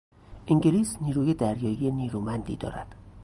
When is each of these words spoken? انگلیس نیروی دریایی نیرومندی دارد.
انگلیس 0.47 0.97
نیروی 1.01 1.33
دریایی 1.33 1.91
نیرومندی 1.91 2.55
دارد. 2.55 2.95